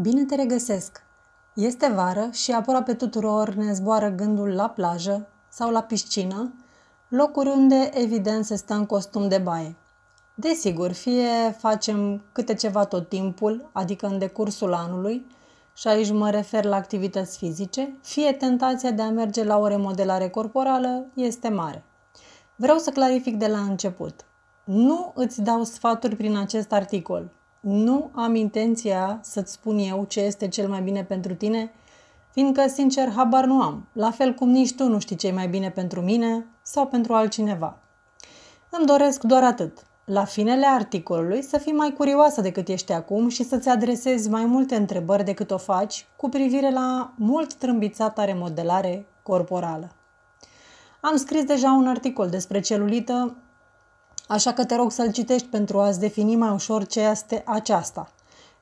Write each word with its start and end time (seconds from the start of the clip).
Bine 0.00 0.24
te 0.24 0.34
regăsesc! 0.34 1.02
Este 1.54 1.92
vară 1.94 2.28
și 2.32 2.52
aproape 2.52 2.94
tuturor 2.94 3.54
ne 3.54 3.72
zboară 3.72 4.08
gândul 4.08 4.48
la 4.48 4.68
plajă 4.68 5.28
sau 5.48 5.70
la 5.70 5.82
piscină, 5.82 6.54
locuri 7.08 7.48
unde 7.48 7.90
evident 7.94 8.44
se 8.44 8.56
stă 8.56 8.74
în 8.74 8.86
costum 8.86 9.28
de 9.28 9.38
baie. 9.38 9.76
Desigur, 10.34 10.92
fie 10.92 11.56
facem 11.56 12.24
câte 12.32 12.54
ceva 12.54 12.84
tot 12.84 13.08
timpul, 13.08 13.70
adică 13.72 14.06
în 14.06 14.18
decursul 14.18 14.72
anului, 14.72 15.26
și 15.74 15.88
aici 15.88 16.10
mă 16.10 16.30
refer 16.30 16.64
la 16.64 16.76
activități 16.76 17.38
fizice, 17.38 17.98
fie 18.02 18.32
tentația 18.32 18.90
de 18.90 19.02
a 19.02 19.10
merge 19.10 19.44
la 19.44 19.58
o 19.58 19.66
remodelare 19.66 20.28
corporală 20.28 21.06
este 21.14 21.48
mare. 21.48 21.84
Vreau 22.56 22.78
să 22.78 22.90
clarific 22.90 23.36
de 23.36 23.46
la 23.46 23.60
început. 23.60 24.24
Nu 24.64 25.12
îți 25.14 25.42
dau 25.42 25.64
sfaturi 25.64 26.16
prin 26.16 26.36
acest 26.36 26.72
articol. 26.72 27.30
Nu 27.60 28.10
am 28.14 28.34
intenția 28.34 29.18
să-ți 29.22 29.52
spun 29.52 29.78
eu 29.78 30.04
ce 30.04 30.20
este 30.20 30.48
cel 30.48 30.68
mai 30.68 30.80
bine 30.80 31.04
pentru 31.04 31.34
tine, 31.34 31.72
fiindcă, 32.32 32.68
sincer, 32.68 33.10
habar 33.10 33.44
nu 33.44 33.62
am, 33.62 33.86
la 33.92 34.10
fel 34.10 34.34
cum 34.34 34.48
nici 34.48 34.74
tu 34.74 34.88
nu 34.88 34.98
știi 34.98 35.16
ce 35.16 35.26
e 35.26 35.32
mai 35.32 35.48
bine 35.48 35.70
pentru 35.70 36.00
mine 36.00 36.46
sau 36.62 36.86
pentru 36.86 37.14
altcineva. 37.14 37.78
Îmi 38.70 38.86
doresc 38.86 39.22
doar 39.22 39.42
atât, 39.42 39.78
la 40.04 40.24
finele 40.24 40.66
articolului 40.66 41.42
să 41.42 41.58
fii 41.58 41.72
mai 41.72 41.92
curioasă 41.92 42.40
decât 42.40 42.68
ești 42.68 42.92
acum 42.92 43.28
și 43.28 43.44
să-ți 43.44 43.68
adresezi 43.68 44.30
mai 44.30 44.44
multe 44.44 44.76
întrebări 44.76 45.24
decât 45.24 45.50
o 45.50 45.58
faci 45.58 46.06
cu 46.16 46.28
privire 46.28 46.70
la 46.70 47.12
mult 47.16 47.54
trâmbițata 47.54 48.24
remodelare 48.24 49.06
corporală. 49.22 49.92
Am 51.00 51.16
scris 51.16 51.44
deja 51.44 51.70
un 51.72 51.86
articol 51.86 52.28
despre 52.28 52.60
celulită 52.60 53.36
așa 54.28 54.52
că 54.52 54.64
te 54.64 54.74
rog 54.74 54.90
să-l 54.90 55.12
citești 55.12 55.46
pentru 55.46 55.78
a-ți 55.78 56.00
defini 56.00 56.36
mai 56.36 56.50
ușor 56.50 56.86
ce 56.86 57.00
este 57.00 57.42
aceasta. 57.46 58.12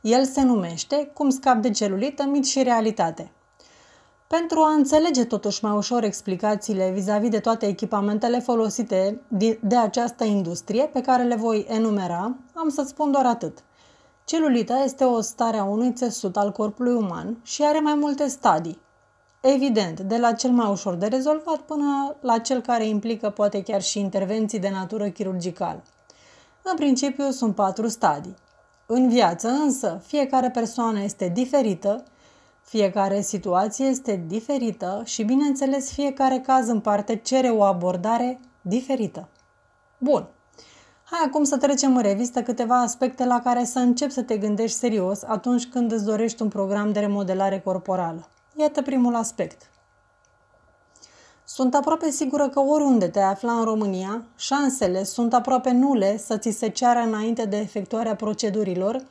El 0.01 0.24
se 0.24 0.43
numește 0.43 1.11
Cum 1.15 1.30
scap 1.30 1.57
de 1.57 1.70
celulită, 1.70 2.24
mit 2.24 2.47
și 2.47 2.62
realitate. 2.62 3.30
Pentru 4.26 4.60
a 4.60 4.73
înțelege 4.73 5.24
totuși 5.24 5.65
mai 5.65 5.76
ușor 5.76 6.02
explicațiile 6.02 6.91
vis-a-vis 6.91 7.30
de 7.30 7.38
toate 7.38 7.66
echipamentele 7.66 8.38
folosite 8.38 9.21
de 9.60 9.76
această 9.76 10.24
industrie 10.24 10.82
pe 10.82 11.01
care 11.01 11.23
le 11.23 11.35
voi 11.35 11.66
enumera, 11.69 12.37
am 12.54 12.69
să-ți 12.69 12.91
spun 12.91 13.10
doar 13.10 13.26
atât. 13.26 13.59
Celulita 14.24 14.82
este 14.85 15.04
o 15.04 15.21
stare 15.21 15.57
a 15.57 15.65
unui 15.65 15.93
țesut 15.93 16.37
al 16.37 16.52
corpului 16.52 16.95
uman 16.95 17.38
și 17.43 17.63
are 17.63 17.80
mai 17.80 17.95
multe 17.95 18.29
stadii, 18.29 18.80
Evident, 19.55 20.01
de 20.01 20.16
la 20.16 20.33
cel 20.33 20.51
mai 20.51 20.71
ușor 20.71 20.95
de 20.95 21.07
rezolvat 21.07 21.57
până 21.57 22.16
la 22.21 22.39
cel 22.39 22.61
care 22.61 22.87
implică 22.87 23.30
poate 23.30 23.63
chiar 23.63 23.83
și 23.83 23.99
intervenții 23.99 24.59
de 24.59 24.69
natură 24.69 25.09
chirurgicală. 25.09 25.83
În 26.63 26.77
principiu 26.77 27.30
sunt 27.30 27.55
patru 27.55 27.88
stadii. 27.88 28.35
În 28.87 29.09
viață 29.09 29.49
însă, 29.49 30.03
fiecare 30.07 30.51
persoană 30.51 31.03
este 31.03 31.29
diferită, 31.29 32.05
fiecare 32.63 33.21
situație 33.21 33.87
este 33.87 34.25
diferită 34.27 35.03
și, 35.05 35.23
bineînțeles, 35.23 35.93
fiecare 35.93 36.38
caz 36.38 36.69
în 36.69 36.81
parte 36.81 37.16
cere 37.16 37.49
o 37.49 37.63
abordare 37.63 38.41
diferită. 38.60 39.29
Bun. 39.99 40.29
Hai 41.05 41.21
acum 41.27 41.45
să 41.45 41.57
trecem 41.57 41.97
în 41.97 42.03
revistă 42.03 42.43
câteva 42.43 42.81
aspecte 42.81 43.25
la 43.25 43.41
care 43.41 43.65
să 43.65 43.79
începi 43.79 44.13
să 44.13 44.23
te 44.23 44.37
gândești 44.37 44.79
serios 44.79 45.23
atunci 45.23 45.66
când 45.66 45.93
îți 45.93 46.05
dorești 46.05 46.43
un 46.43 46.49
program 46.49 46.93
de 46.93 47.01
remodelare 47.01 47.60
corporală. 47.60 48.29
Iată 48.59 48.82
primul 48.82 49.15
aspect. 49.15 49.71
Sunt 51.45 51.74
aproape 51.74 52.10
sigură 52.10 52.49
că 52.49 52.60
oriunde 52.60 53.09
te 53.09 53.21
afla 53.21 53.52
în 53.52 53.65
România, 53.65 54.24
șansele 54.37 55.04
sunt 55.04 55.35
aproape 55.35 55.71
nule 55.71 56.18
să 56.18 56.37
ți 56.37 56.51
se 56.51 56.68
ceară 56.68 56.98
înainte 56.98 57.45
de 57.45 57.57
efectuarea 57.57 58.16
procedurilor 58.16 59.02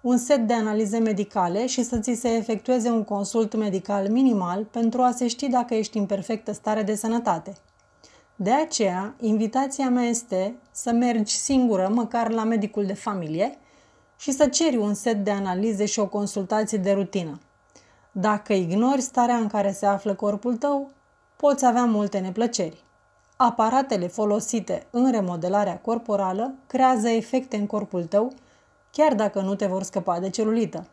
un 0.00 0.16
set 0.16 0.46
de 0.46 0.52
analize 0.52 0.98
medicale 0.98 1.66
și 1.66 1.82
să 1.82 1.98
ți 1.98 2.14
se 2.14 2.28
efectueze 2.28 2.90
un 2.90 3.04
consult 3.04 3.54
medical 3.54 4.08
minimal 4.08 4.64
pentru 4.64 5.02
a 5.02 5.10
se 5.10 5.28
ști 5.28 5.48
dacă 5.48 5.74
ești 5.74 5.98
în 5.98 6.06
perfectă 6.06 6.52
stare 6.52 6.82
de 6.82 6.94
sănătate. 6.94 7.52
De 8.36 8.52
aceea, 8.52 9.14
invitația 9.20 9.90
mea 9.90 10.04
este 10.04 10.54
să 10.70 10.92
mergi 10.92 11.36
singură 11.36 11.90
măcar 11.94 12.30
la 12.30 12.44
medicul 12.44 12.86
de 12.86 12.94
familie 12.94 13.58
și 14.18 14.32
să 14.32 14.46
ceri 14.46 14.76
un 14.76 14.94
set 14.94 15.24
de 15.24 15.30
analize 15.30 15.84
și 15.84 15.98
o 15.98 16.08
consultație 16.08 16.78
de 16.78 16.92
rutină. 16.92 17.40
Dacă 18.16 18.52
ignori 18.52 19.00
starea 19.00 19.36
în 19.36 19.46
care 19.46 19.72
se 19.72 19.86
află 19.86 20.14
corpul 20.14 20.56
tău, 20.56 20.90
poți 21.36 21.66
avea 21.66 21.84
multe 21.84 22.18
neplăceri. 22.18 22.84
Aparatele 23.36 24.06
folosite 24.06 24.86
în 24.90 25.10
remodelarea 25.10 25.78
corporală 25.78 26.54
creează 26.66 27.08
efecte 27.08 27.56
în 27.56 27.66
corpul 27.66 28.04
tău, 28.04 28.32
chiar 28.90 29.14
dacă 29.14 29.40
nu 29.40 29.54
te 29.54 29.66
vor 29.66 29.82
scăpa 29.82 30.20
de 30.20 30.30
celulită. 30.30 30.86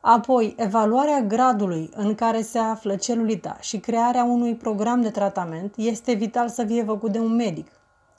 Apoi, 0.00 0.54
evaluarea 0.58 1.20
gradului 1.20 1.90
în 1.94 2.14
care 2.14 2.42
se 2.42 2.58
află 2.58 2.96
celulita 2.96 3.56
și 3.60 3.78
crearea 3.78 4.24
unui 4.24 4.54
program 4.54 5.00
de 5.00 5.10
tratament 5.10 5.74
este 5.76 6.12
vital 6.12 6.48
să 6.48 6.64
fie 6.64 6.84
făcut 6.84 7.12
de 7.12 7.18
un 7.18 7.34
medic, 7.34 7.68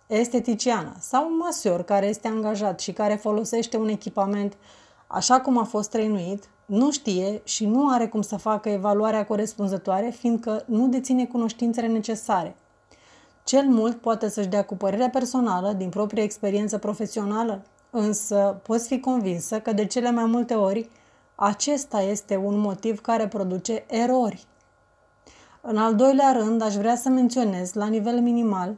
esteticiană 0.08 0.96
sau 1.00 1.26
un 1.26 1.38
măsor 1.38 1.84
care 1.84 2.06
este 2.06 2.28
angajat 2.28 2.80
și 2.80 2.94
care 2.94 3.16
folosește 3.16 3.78
un 3.78 3.88
echipament 3.88 4.58
așa 5.08 5.42
cum 5.42 5.58
a 5.58 5.64
fost 5.64 5.90
trăinuit 5.90 6.50
nu 6.68 6.92
știe 6.92 7.42
și 7.44 7.66
nu 7.66 7.90
are 7.90 8.08
cum 8.08 8.22
să 8.22 8.38
facă 8.38 8.70
evaluarea 8.70 9.26
corespunzătoare, 9.26 10.10
fiindcă 10.10 10.64
nu 10.66 10.88
deține 10.88 11.26
cunoștințele 11.26 11.88
necesare. 11.88 12.56
Cel 13.44 13.64
mult 13.68 14.02
poate 14.02 14.30
să-și 14.30 14.48
dea 14.48 14.66
cu 14.66 14.76
părerea 14.76 15.10
personală 15.10 15.72
din 15.72 15.90
propria 15.90 16.24
experiență 16.24 16.78
profesională, 16.78 17.66
însă 17.90 18.60
poți 18.64 18.88
fi 18.88 19.00
convinsă 19.00 19.60
că 19.60 19.74
de 19.74 19.86
cele 19.86 20.12
mai 20.12 20.26
multe 20.26 20.54
ori 20.54 20.90
acesta 21.36 22.02
este 22.02 22.36
un 22.36 22.58
motiv 22.58 23.02
care 23.02 23.28
produce 23.28 23.84
erori. 23.88 24.46
În 25.62 25.78
al 25.78 25.96
doilea 25.96 26.32
rând, 26.32 26.62
aș 26.62 26.76
vrea 26.76 26.96
să 26.96 27.10
menționez, 27.10 27.74
la 27.74 27.86
nivel 27.86 28.20
minimal, 28.20 28.78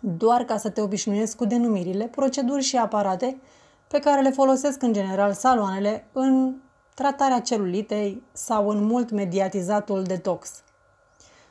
doar 0.00 0.42
ca 0.42 0.56
să 0.56 0.70
te 0.70 0.80
obișnuiesc 0.80 1.36
cu 1.36 1.44
denumirile, 1.44 2.04
proceduri 2.04 2.62
și 2.62 2.76
aparate 2.76 3.40
pe 3.88 3.98
care 3.98 4.20
le 4.22 4.30
folosesc 4.30 4.82
în 4.82 4.92
general 4.92 5.32
saloanele 5.32 6.06
în 6.12 6.54
tratarea 6.96 7.40
celulitei 7.40 8.22
sau 8.32 8.68
în 8.68 8.84
mult 8.84 9.10
mediatizatul 9.10 10.02
detox. 10.02 10.50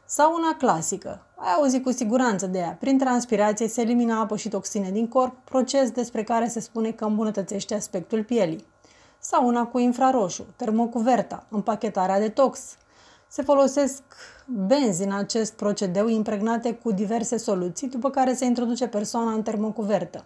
Sau 0.05 0.33
una 0.33 0.55
clasică, 0.57 1.25
ai 1.35 1.53
auzit 1.53 1.83
cu 1.83 1.91
siguranță 1.91 2.47
de 2.47 2.57
ea. 2.57 2.77
Prin 2.79 2.97
transpirație 2.97 3.67
se 3.67 3.81
elimină 3.81 4.13
apă 4.13 4.35
și 4.35 4.49
toxine 4.49 4.91
din 4.91 5.07
corp, 5.07 5.35
proces 5.43 5.91
despre 5.91 6.23
care 6.23 6.47
se 6.47 6.59
spune 6.59 6.91
că 6.91 7.05
îmbunătățește 7.05 7.75
aspectul 7.75 8.23
pielii. 8.23 8.65
Sau 9.19 9.47
una 9.47 9.65
cu 9.65 9.79
infraroșu, 9.79 10.45
termocuverta, 10.55 11.45
împachetarea 11.49 12.19
detox. 12.19 12.59
Se 13.27 13.41
folosesc 13.41 14.01
benzi 14.45 15.03
în 15.03 15.11
acest 15.11 15.53
procedeu 15.53 16.07
impregnate 16.07 16.73
cu 16.73 16.91
diverse 16.91 17.37
soluții, 17.37 17.87
după 17.87 18.09
care 18.09 18.33
se 18.33 18.45
introduce 18.45 18.87
persoana 18.87 19.31
în 19.31 19.41
termocuvertă 19.41 20.23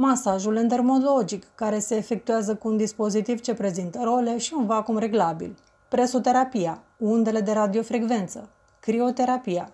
masajul 0.00 0.56
endermologic, 0.56 1.46
care 1.54 1.78
se 1.78 1.96
efectuează 1.96 2.54
cu 2.54 2.68
un 2.68 2.76
dispozitiv 2.76 3.40
ce 3.40 3.54
prezintă 3.54 4.00
role 4.02 4.38
și 4.38 4.54
un 4.54 4.66
vacum 4.66 4.98
reglabil, 4.98 5.54
presoterapia, 5.88 6.82
undele 6.96 7.40
de 7.40 7.52
radiofrecvență, 7.52 8.48
crioterapia. 8.80 9.70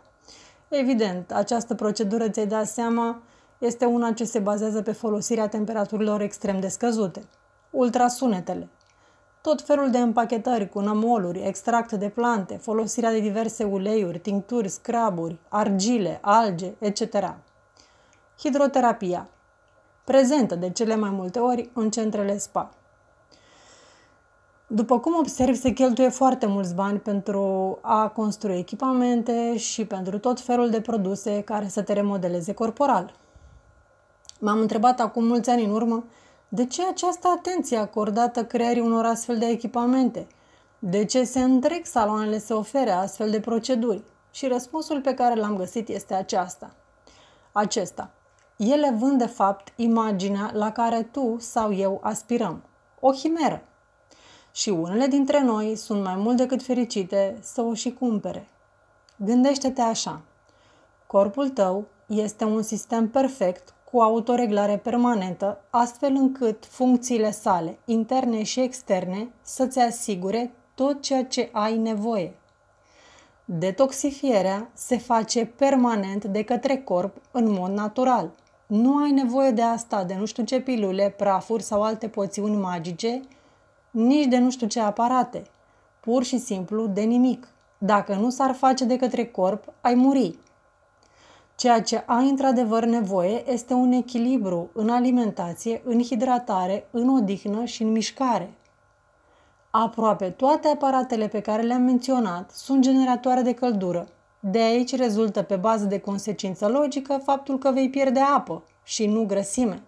Evident, 0.69 1.33
această 1.33 1.75
procedură, 1.75 2.29
ți-ai 2.29 2.47
dat 2.47 2.67
seama, 2.67 3.23
este 3.59 3.85
una 3.85 4.13
ce 4.13 4.25
se 4.25 4.39
bazează 4.39 4.83
pe 4.83 4.93
folosirea 4.93 5.49
temperaturilor 5.49 6.21
extrem 6.21 6.61
de 6.61 6.69
scăzute. 6.69 7.23
Ultrasunetele, 7.71 8.69
tot 9.43 9.63
felul 9.63 9.91
de 9.91 9.99
împachetări 9.99 10.69
cu 10.69 10.81
nămoluri, 10.81 11.43
extracte 11.43 11.97
de 11.97 12.09
plante, 12.09 12.57
folosirea 12.57 13.11
de 13.11 13.21
diverse 13.21 13.65
uleiuri, 13.65 14.19
tincturi, 14.19 14.69
scraburi, 14.69 15.39
argile, 15.49 16.19
alge, 16.23 16.73
etc. 16.79 17.35
Hidroterapia, 18.39 19.29
prezentă 20.07 20.55
de 20.55 20.71
cele 20.71 20.97
mai 20.97 21.11
multe 21.11 21.39
ori 21.39 21.71
în 21.73 21.91
centrele 21.91 22.39
spa. 22.39 22.71
După 24.67 24.99
cum 25.01 25.17
observi, 25.19 25.59
se 25.59 25.71
cheltuie 25.71 26.09
foarte 26.09 26.47
mulți 26.47 26.75
bani 26.75 26.99
pentru 26.99 27.79
a 27.83 28.09
construi 28.09 28.59
echipamente 28.59 29.57
și 29.57 29.85
pentru 29.85 30.19
tot 30.19 30.41
felul 30.41 30.71
de 30.71 30.81
produse 30.81 31.43
care 31.43 31.69
să 31.69 31.83
te 31.83 31.93
remodeleze 31.93 32.53
corporal. 32.53 33.15
M-am 34.41 34.59
întrebat 34.59 35.01
acum 35.01 35.25
mulți 35.25 35.51
ani 35.51 35.65
în 35.65 35.71
urmă 35.71 36.05
de 36.49 36.67
ce 36.67 36.87
această 36.87 37.29
atenție 37.37 37.77
acordată 37.77 38.45
creării 38.45 38.83
unor 38.83 39.05
astfel 39.05 39.39
de 39.39 39.47
echipamente? 39.47 40.27
De 40.79 41.05
ce 41.05 41.25
se 41.25 41.41
întreg 41.41 41.85
saloanele 41.85 42.39
să 42.39 42.55
ofere 42.55 42.91
astfel 42.91 43.31
de 43.31 43.41
proceduri? 43.41 44.03
Și 44.31 44.47
răspunsul 44.47 45.01
pe 45.01 45.15
care 45.15 45.41
l-am 45.41 45.57
găsit 45.57 45.89
este 45.89 46.15
aceasta. 46.15 46.75
Acesta. 47.53 48.11
Ele 48.57 48.95
vând, 48.99 49.19
de 49.19 49.27
fapt, 49.27 49.73
imaginea 49.77 50.51
la 50.55 50.73
care 50.73 51.03
tu 51.03 51.37
sau 51.39 51.75
eu 51.75 52.01
aspirăm. 52.03 52.63
O 53.01 53.11
chimeră. 53.11 53.63
Și 54.53 54.69
unele 54.69 55.07
dintre 55.07 55.43
noi 55.43 55.77
sunt 55.77 56.03
mai 56.03 56.17
mult 56.17 56.37
decât 56.37 56.63
fericite 56.63 57.39
să 57.43 57.61
o 57.61 57.75
și 57.75 57.93
cumpere. 57.93 58.49
Gândește-te 59.17 59.81
așa. 59.81 60.21
Corpul 61.07 61.49
tău 61.49 61.85
este 62.07 62.45
un 62.45 62.63
sistem 62.63 63.09
perfect 63.09 63.69
cu 63.69 63.77
cu 63.97 64.03
autoreglare 64.03 64.77
permanentă, 64.77 65.61
astfel 65.71 66.15
încât 66.15 66.65
funcțiile 66.65 67.31
sale, 67.31 67.79
interne 67.85 68.43
și 68.43 68.61
externe, 68.61 69.29
să-ți 69.43 69.79
asigure 69.79 70.53
tot 70.75 71.03
ceea 71.03 71.25
ce 71.25 71.49
ai 71.53 71.77
nevoie. 71.77 72.35
Detoxifierea 73.45 74.71
se 74.75 74.99
face 74.99 75.47
permanent 75.47 76.25
de 76.25 76.43
către 76.43 76.77
corp 76.77 77.17
în 77.31 77.53
mod 77.53 77.71
natural. 77.71 78.31
Nu 78.67 78.97
ai 78.97 79.11
nevoie 79.11 79.51
de 79.51 79.63
asta, 79.63 80.05
de 80.05 80.15
nu 80.19 80.25
știu 80.25 80.45
ce 80.45 80.61
pilule, 80.61 81.15
prafuri 81.17 81.63
sau 81.63 81.83
alte 81.83 82.09
poțiuni 82.09 82.57
magice, 82.57 83.21
nici 83.91 84.27
de 84.27 84.39
nu 84.39 84.51
știu 84.51 84.67
ce 84.67 84.81
aparate. 84.81 85.43
Pur 86.01 86.25
și 86.25 86.39
simplu 86.39 86.87
de 86.87 87.01
nimic. 87.01 87.49
Dacă 87.79 88.15
nu 88.15 88.31
s-ar 88.31 88.55
face 88.55 88.85
de 88.85 88.97
către 88.97 89.25
corp, 89.25 89.73
ai 89.81 89.95
muri. 89.95 90.39
Ceea 91.55 91.83
ce 91.83 92.03
ai 92.07 92.29
într-adevăr 92.29 92.85
nevoie 92.85 93.51
este 93.53 93.75
un 93.75 93.93
echilibru 93.93 94.71
în 94.73 94.89
alimentație, 94.89 95.83
în 95.85 96.03
hidratare, 96.03 96.89
în 96.91 97.09
odihnă 97.09 97.65
și 97.65 97.83
în 97.83 97.93
mișcare. 97.93 98.55
Aproape 99.71 100.31
toate 100.31 100.69
aparatele 100.69 101.29
pe 101.29 101.41
care 101.41 101.63
le-am 101.63 101.83
menționat 101.83 102.51
sunt 102.51 102.83
generatoare 102.83 103.43
de 103.43 103.55
căldură. 103.55 104.09
De 104.41 104.59
aici 104.59 104.97
rezultă 104.97 105.43
pe 105.43 105.57
bază 105.57 105.85
de 105.85 105.99
consecință 105.99 106.69
logică 106.69 107.21
faptul 107.25 107.59
că 107.59 107.71
vei 107.71 107.91
pierde 107.91 108.21
apă 108.21 108.65
și 108.83 109.07
nu 109.07 109.25
grăsime. 109.25 109.83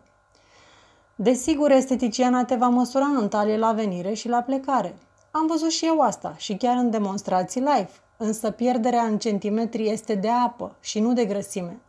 Desigur, 1.14 1.70
esteticiana 1.70 2.44
te 2.44 2.54
va 2.54 2.68
măsura 2.68 3.04
în 3.04 3.28
talie 3.28 3.56
la 3.56 3.72
venire 3.72 4.12
și 4.12 4.28
la 4.28 4.42
plecare. 4.42 4.94
Am 5.30 5.46
văzut 5.46 5.70
și 5.70 5.86
eu 5.86 6.00
asta 6.00 6.34
și 6.36 6.56
chiar 6.56 6.76
în 6.76 6.90
demonstrații 6.90 7.60
live, 7.60 7.90
însă 8.16 8.50
pierderea 8.50 9.02
în 9.02 9.18
centimetri 9.18 9.88
este 9.88 10.14
de 10.14 10.28
apă 10.28 10.76
și 10.80 11.00
nu 11.00 11.12
de 11.12 11.24
grăsime. 11.24 11.80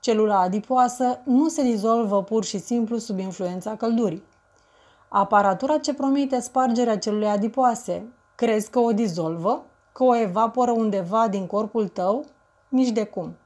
Celula 0.00 0.40
adipoasă 0.40 1.20
nu 1.24 1.48
se 1.48 1.62
dizolvă 1.62 2.22
pur 2.22 2.44
și 2.44 2.58
simplu 2.58 2.98
sub 2.98 3.18
influența 3.18 3.76
căldurii. 3.76 4.22
Aparatura 5.08 5.78
ce 5.78 5.94
promite 5.94 6.40
spargerea 6.40 6.98
celulei 6.98 7.28
adipoase, 7.28 8.12
crezi 8.34 8.70
că 8.70 8.78
o 8.78 8.92
dizolvă? 8.92 9.64
Că 9.92 10.04
o 10.04 10.16
evaporă 10.16 10.70
undeva 10.70 11.28
din 11.28 11.46
corpul 11.46 11.88
tău? 11.88 12.24
Nici 12.68 12.90
de 12.90 13.04
cum. 13.04 13.36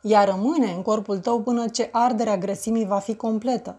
Ea 0.00 0.24
rămâne 0.24 0.72
în 0.72 0.82
corpul 0.82 1.18
tău 1.18 1.40
până 1.40 1.68
ce 1.68 1.88
arderea 1.92 2.36
grăsimii 2.36 2.86
va 2.86 2.98
fi 2.98 3.16
completă. 3.16 3.76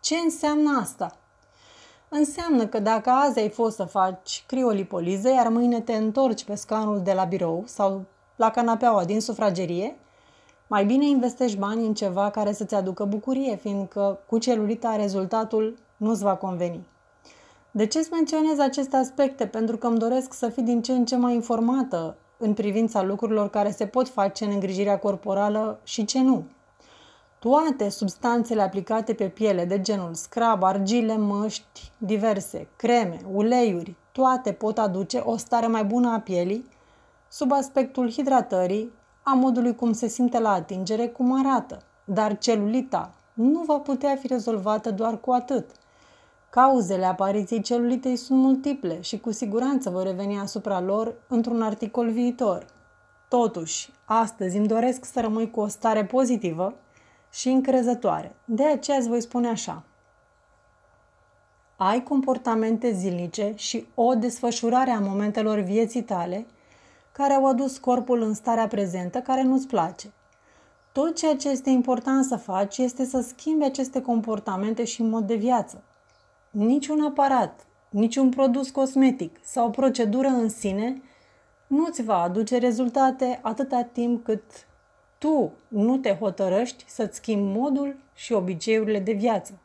Ce 0.00 0.16
înseamnă 0.16 0.78
asta? 0.80 1.16
Înseamnă 2.08 2.66
că 2.66 2.78
dacă 2.78 3.10
azi 3.10 3.38
ai 3.38 3.48
fost 3.48 3.76
să 3.76 3.84
faci 3.84 4.44
criolipoliză, 4.46 5.28
iar 5.28 5.48
mâine 5.48 5.80
te 5.80 5.92
întorci 5.92 6.44
pe 6.44 6.54
scanul 6.54 7.00
de 7.02 7.12
la 7.12 7.24
birou 7.24 7.62
sau 7.66 8.04
la 8.36 8.50
canapeaua 8.50 9.04
din 9.04 9.20
sufragerie, 9.20 9.96
mai 10.66 10.84
bine 10.84 11.06
investești 11.06 11.58
bani 11.58 11.86
în 11.86 11.94
ceva 11.94 12.30
care 12.30 12.52
să-ți 12.52 12.74
aducă 12.74 13.04
bucurie, 13.04 13.56
fiindcă 13.56 14.18
cu 14.26 14.38
celulita 14.38 14.96
rezultatul 14.96 15.78
nu-ți 15.96 16.22
va 16.22 16.36
conveni. 16.36 16.86
De 17.70 17.86
ce 17.86 17.98
îți 17.98 18.12
menționez 18.12 18.58
aceste 18.58 18.96
aspecte? 18.96 19.46
Pentru 19.46 19.76
că 19.76 19.86
îmi 19.86 19.98
doresc 19.98 20.32
să 20.32 20.48
fii 20.48 20.62
din 20.62 20.82
ce 20.82 20.92
în 20.92 21.04
ce 21.04 21.16
mai 21.16 21.34
informată 21.34 22.16
în 22.36 22.54
privința 22.54 23.02
lucrurilor 23.02 23.50
care 23.50 23.70
se 23.70 23.86
pot 23.86 24.08
face 24.08 24.44
în 24.44 24.50
îngrijirea 24.50 24.98
corporală 24.98 25.80
și 25.84 26.04
ce 26.04 26.20
nu. 26.20 26.44
Toate 27.38 27.88
substanțele 27.88 28.62
aplicate 28.62 29.14
pe 29.14 29.28
piele 29.28 29.64
de 29.64 29.80
genul 29.80 30.14
scrab, 30.14 30.62
argile, 30.62 31.16
măști 31.16 31.92
diverse, 31.98 32.68
creme, 32.76 33.20
uleiuri, 33.32 33.96
toate 34.12 34.52
pot 34.52 34.78
aduce 34.78 35.18
o 35.18 35.36
stare 35.36 35.66
mai 35.66 35.84
bună 35.84 36.10
a 36.12 36.18
pielii 36.20 36.68
sub 37.28 37.52
aspectul 37.52 38.10
hidratării, 38.10 38.92
a 39.22 39.32
modului 39.32 39.74
cum 39.74 39.92
se 39.92 40.06
simte 40.06 40.38
la 40.38 40.52
atingere, 40.52 41.08
cum 41.08 41.46
arată. 41.46 41.78
Dar 42.04 42.38
celulita 42.38 43.14
nu 43.32 43.62
va 43.66 43.78
putea 43.78 44.16
fi 44.16 44.26
rezolvată 44.26 44.90
doar 44.90 45.20
cu 45.20 45.30
atât. 45.30 45.70
Cauzele 46.50 47.04
apariției 47.04 47.62
celulitei 47.62 48.16
sunt 48.16 48.38
multiple 48.38 49.00
și 49.00 49.18
cu 49.18 49.32
siguranță 49.32 49.90
voi 49.90 50.04
reveni 50.04 50.38
asupra 50.38 50.80
lor 50.80 51.14
într-un 51.28 51.62
articol 51.62 52.10
viitor. 52.10 52.66
Totuși, 53.28 53.90
astăzi 54.04 54.56
îmi 54.56 54.66
doresc 54.66 55.04
să 55.04 55.20
rămâi 55.20 55.50
cu 55.50 55.60
o 55.60 55.66
stare 55.66 56.04
pozitivă 56.04 56.74
și 57.32 57.48
încrezătoare. 57.48 58.34
De 58.44 58.66
aceea 58.66 58.96
îți 58.96 59.08
voi 59.08 59.20
spune 59.20 59.48
așa. 59.48 59.82
Ai 61.76 62.02
comportamente 62.02 62.92
zilnice 62.92 63.52
și 63.56 63.86
o 63.94 64.14
desfășurare 64.14 64.90
a 64.90 65.00
momentelor 65.00 65.58
vieții 65.58 66.02
tale 66.02 66.46
care 67.12 67.32
au 67.32 67.46
adus 67.46 67.78
corpul 67.78 68.22
în 68.22 68.34
starea 68.34 68.66
prezentă 68.66 69.18
care 69.18 69.42
nu-ți 69.42 69.66
place. 69.66 70.12
Tot 70.92 71.16
ceea 71.16 71.36
ce 71.36 71.48
este 71.48 71.70
important 71.70 72.24
să 72.24 72.36
faci 72.36 72.78
este 72.78 73.04
să 73.04 73.20
schimbi 73.20 73.64
aceste 73.64 74.02
comportamente 74.02 74.84
și 74.84 75.02
mod 75.02 75.26
de 75.26 75.34
viață. 75.34 75.82
Niciun 76.50 77.00
aparat, 77.00 77.66
niciun 77.88 78.28
produs 78.28 78.70
cosmetic 78.70 79.36
sau 79.42 79.66
o 79.66 79.70
procedură 79.70 80.28
în 80.28 80.48
sine 80.48 81.02
nu 81.66 81.88
ți 81.90 82.02
va 82.02 82.22
aduce 82.22 82.58
rezultate 82.58 83.38
atâta 83.42 83.82
timp 83.82 84.24
cât 84.24 84.42
tu 85.18 85.52
nu 85.68 85.96
te 85.96 86.14
hotărăști 86.14 86.84
să-ți 86.86 87.16
schimbi 87.16 87.58
modul 87.58 87.96
și 88.14 88.32
obiceiurile 88.32 88.98
de 88.98 89.12
viață. 89.12 89.58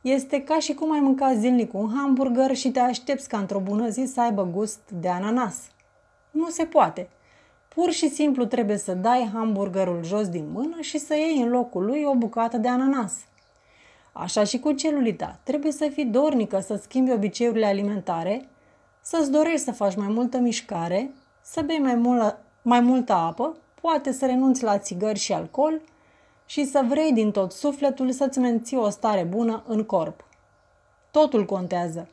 Este 0.00 0.42
ca 0.42 0.58
și 0.58 0.74
cum 0.74 0.92
ai 0.92 1.00
mânca 1.00 1.34
zilnic 1.34 1.74
un 1.74 1.90
hamburger 1.94 2.54
și 2.54 2.70
te 2.70 2.80
aștepți 2.80 3.28
ca 3.28 3.38
într-o 3.38 3.60
bună 3.60 3.88
zi 3.88 4.04
să 4.04 4.20
aibă 4.20 4.44
gust 4.44 4.90
de 5.00 5.08
ananas. 5.08 5.70
Nu 6.30 6.48
se 6.48 6.64
poate. 6.64 7.08
Pur 7.68 7.90
și 7.90 8.08
simplu 8.08 8.44
trebuie 8.44 8.76
să 8.76 8.94
dai 8.94 9.30
hamburgerul 9.32 10.04
jos 10.04 10.28
din 10.28 10.50
mână 10.52 10.80
și 10.80 10.98
să 10.98 11.14
iei 11.14 11.42
în 11.42 11.48
locul 11.48 11.84
lui 11.84 12.02
o 12.02 12.14
bucată 12.14 12.56
de 12.56 12.68
ananas. 12.68 13.14
Așa 14.18 14.44
și 14.44 14.58
cu 14.58 14.72
celulita. 14.72 15.38
Trebuie 15.42 15.72
să 15.72 15.88
fii 15.92 16.04
dornică 16.04 16.60
să 16.60 16.76
schimbi 16.82 17.12
obiceiurile 17.12 17.66
alimentare, 17.66 18.48
să-ți 19.00 19.30
dorești 19.30 19.64
să 19.64 19.72
faci 19.72 19.96
mai 19.96 20.08
multă 20.08 20.38
mișcare, 20.38 21.10
să 21.42 21.62
bei 21.62 21.78
mai, 21.78 21.94
mul- 21.94 22.38
mai 22.62 22.80
multă 22.80 23.12
apă 23.12 23.56
poate 23.80 24.12
să 24.12 24.26
renunți 24.26 24.62
la 24.62 24.78
țigări 24.78 25.18
și 25.18 25.32
alcool 25.32 25.80
și 26.46 26.64
să 26.64 26.84
vrei 26.88 27.12
din 27.12 27.30
tot 27.30 27.52
sufletul 27.52 28.10
să-ți 28.10 28.38
menții 28.38 28.76
o 28.76 28.88
stare 28.88 29.22
bună 29.22 29.62
în 29.66 29.84
corp. 29.84 30.24
Totul 31.10 31.44
contează, 31.44 32.08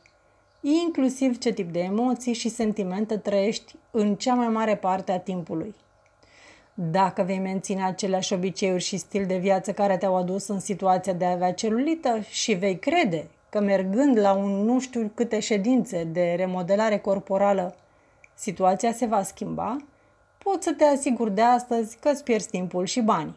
inclusiv 0.60 1.38
ce 1.38 1.52
tip 1.52 1.72
de 1.72 1.78
emoții 1.78 2.32
și 2.32 2.48
sentimente 2.48 3.16
trăiești 3.16 3.74
în 3.90 4.14
cea 4.14 4.34
mai 4.34 4.48
mare 4.48 4.76
parte 4.76 5.12
a 5.12 5.20
timpului. 5.20 5.74
Dacă 6.76 7.22
vei 7.22 7.38
menține 7.38 7.84
aceleași 7.84 8.32
obiceiuri 8.32 8.82
și 8.82 8.96
stil 8.96 9.26
de 9.26 9.36
viață 9.36 9.72
care 9.72 9.96
te-au 9.96 10.16
adus 10.16 10.48
în 10.48 10.60
situația 10.60 11.12
de 11.12 11.24
a 11.24 11.30
avea 11.30 11.54
celulită 11.54 12.20
și 12.20 12.52
vei 12.52 12.78
crede 12.78 13.26
că 13.48 13.60
mergând 13.60 14.18
la 14.18 14.32
un 14.32 14.50
nu 14.50 14.80
știu 14.80 15.10
câte 15.14 15.40
ședințe 15.40 16.04
de 16.04 16.34
remodelare 16.36 16.98
corporală, 16.98 17.74
situația 18.34 18.92
se 18.92 19.06
va 19.06 19.22
schimba, 19.22 19.76
pot 20.38 20.62
să 20.62 20.72
te 20.72 20.84
asigur 20.84 21.28
de 21.28 21.42
astăzi 21.42 21.96
că 22.00 22.08
îți 22.08 22.24
pierzi 22.24 22.48
timpul 22.48 22.84
și 22.84 23.00
banii. 23.00 23.36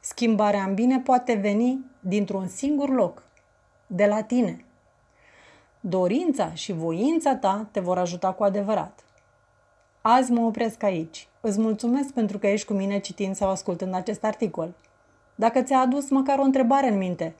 Schimbarea 0.00 0.62
în 0.62 0.74
bine 0.74 0.98
poate 0.98 1.34
veni 1.34 1.84
dintr-un 2.00 2.48
singur 2.48 2.88
loc, 2.88 3.22
de 3.86 4.06
la 4.06 4.22
tine. 4.22 4.64
Dorința 5.80 6.54
și 6.54 6.72
voința 6.72 7.34
ta 7.34 7.68
te 7.70 7.80
vor 7.80 7.98
ajuta 7.98 8.32
cu 8.32 8.42
adevărat. 8.42 9.05
Azi 10.08 10.32
mă 10.32 10.40
opresc 10.40 10.82
aici. 10.82 11.28
Îți 11.40 11.60
mulțumesc 11.60 12.12
pentru 12.12 12.38
că 12.38 12.46
ești 12.46 12.66
cu 12.66 12.72
mine 12.72 12.98
citind 12.98 13.36
sau 13.36 13.50
ascultând 13.50 13.94
acest 13.94 14.24
articol. 14.24 14.74
Dacă 15.34 15.62
ți-a 15.62 15.78
adus 15.78 16.10
măcar 16.10 16.38
o 16.38 16.42
întrebare 16.42 16.88
în 16.88 16.96
minte 16.96 17.34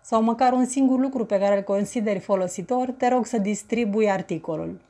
sau 0.00 0.22
măcar 0.22 0.52
un 0.52 0.64
singur 0.64 0.98
lucru 0.98 1.24
pe 1.24 1.38
care 1.38 1.56
îl 1.56 1.62
consideri 1.62 2.18
folositor, 2.18 2.90
te 2.90 3.08
rog 3.08 3.26
să 3.26 3.38
distribui 3.38 4.10
articolul. 4.10 4.80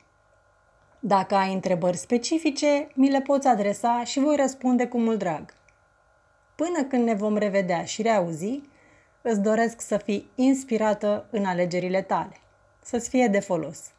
Dacă 0.99 1.35
ai 1.35 1.53
întrebări 1.53 1.97
specifice, 1.97 2.87
mi 2.93 3.09
le 3.09 3.21
poți 3.21 3.47
adresa 3.47 4.03
și 4.03 4.19
voi 4.19 4.35
răspunde 4.35 4.87
cu 4.87 4.99
mult 4.99 5.19
drag. 5.19 5.53
Până 6.55 6.83
când 6.83 7.03
ne 7.03 7.13
vom 7.13 7.37
revedea 7.37 7.83
și 7.83 8.01
reauzi, 8.01 8.61
îți 9.21 9.41
doresc 9.41 9.81
să 9.81 9.97
fii 9.97 10.31
inspirată 10.35 11.25
în 11.29 11.45
alegerile 11.45 12.01
tale, 12.01 12.37
să-ți 12.81 13.09
fie 13.09 13.27
de 13.27 13.39
folos. 13.39 13.93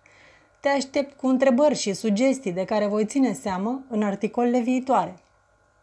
Te 0.65 0.71
aștept 0.71 1.17
cu 1.17 1.27
întrebări 1.27 1.75
și 1.75 1.93
sugestii 1.93 2.53
de 2.53 2.65
care 2.65 2.87
voi 2.87 3.05
ține 3.07 3.33
seamă 3.33 3.83
în 3.89 4.03
articolele 4.03 4.61
viitoare. 4.61 5.15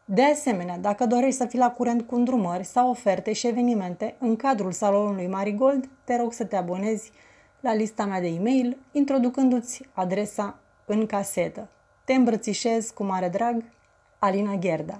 De 0.05 0.23
asemenea, 0.23 0.77
dacă 0.77 1.05
dorești 1.05 1.39
să 1.39 1.45
fii 1.45 1.59
la 1.59 1.71
curent 1.71 2.07
cu 2.07 2.15
îndrumări 2.15 2.63
sau 2.63 2.89
oferte 2.89 3.33
și 3.33 3.47
evenimente 3.47 4.15
în 4.19 4.35
cadrul 4.35 4.71
salonului 4.71 5.27
Marigold, 5.27 5.89
te 6.03 6.15
rog 6.15 6.33
să 6.33 6.45
te 6.45 6.55
abonezi 6.55 7.11
la 7.59 7.73
lista 7.73 8.05
mea 8.05 8.19
de 8.21 8.27
e-mail, 8.27 8.77
introducându-ți 8.91 9.85
adresa 9.93 10.59
în 10.85 11.05
casetă. 11.05 11.67
Te 12.05 12.13
îmbrățișez 12.13 12.89
cu 12.89 13.03
mare 13.03 13.29
drag, 13.29 13.63
Alina 14.19 14.55
Gherda. 14.55 14.99